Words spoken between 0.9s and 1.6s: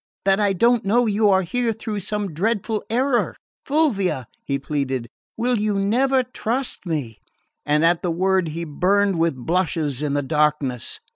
you are